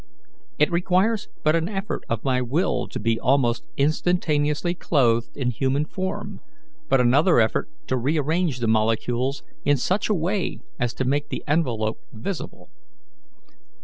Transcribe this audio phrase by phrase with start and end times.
[0.57, 5.85] It requires but an effort of my will to be almost instantly clothed in human
[5.85, 6.39] form, and
[6.89, 11.43] but another effort to rearrange the molecules in such a way as to make the
[11.47, 12.71] envelope visible.